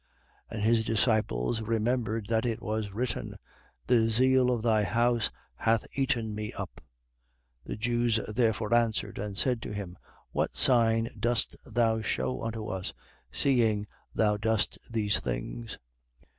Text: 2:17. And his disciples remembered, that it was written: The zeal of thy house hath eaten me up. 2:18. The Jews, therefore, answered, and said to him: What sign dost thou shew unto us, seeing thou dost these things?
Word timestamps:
2:17. 0.51 0.57
And 0.57 0.63
his 0.63 0.83
disciples 0.83 1.61
remembered, 1.61 2.25
that 2.25 2.43
it 2.43 2.59
was 2.59 2.91
written: 2.91 3.35
The 3.85 4.09
zeal 4.09 4.49
of 4.49 4.63
thy 4.63 4.83
house 4.83 5.31
hath 5.57 5.85
eaten 5.93 6.33
me 6.33 6.51
up. 6.53 6.81
2:18. 7.65 7.65
The 7.67 7.75
Jews, 7.77 8.19
therefore, 8.27 8.73
answered, 8.73 9.19
and 9.19 9.37
said 9.37 9.61
to 9.61 9.71
him: 9.75 9.95
What 10.31 10.57
sign 10.57 11.11
dost 11.19 11.55
thou 11.65 12.01
shew 12.01 12.41
unto 12.41 12.65
us, 12.65 12.95
seeing 13.31 13.85
thou 14.11 14.37
dost 14.37 14.79
these 14.89 15.19
things? 15.19 15.77